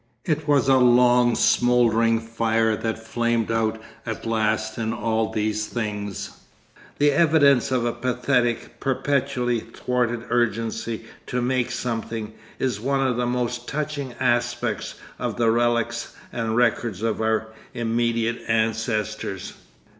It 0.25 0.47
was 0.47 0.67
a 0.67 0.79
long 0.79 1.35
smouldering 1.35 2.19
fire 2.21 2.75
that 2.75 2.97
flamed 3.05 3.51
out 3.51 3.79
at 4.03 4.25
last 4.25 4.79
in 4.79 4.93
all 4.93 5.31
these 5.31 5.67
things. 5.67 6.31
The 6.97 7.11
evidence 7.11 7.69
of 7.69 7.85
a 7.85 7.91
pathetic, 7.93 8.79
perpetually 8.79 9.59
thwarted 9.59 10.23
urgency 10.31 11.05
to 11.27 11.39
make 11.39 11.69
something, 11.69 12.33
is 12.57 12.79
one 12.81 13.05
of 13.05 13.15
the 13.15 13.27
most 13.27 13.67
touching 13.67 14.15
aspects 14.19 14.95
of 15.19 15.37
the 15.37 15.51
relics 15.51 16.15
and 16.33 16.55
records 16.57 17.03
of 17.03 17.21
our 17.21 17.49
immediate 17.75 18.41
ancestors. 18.47 19.53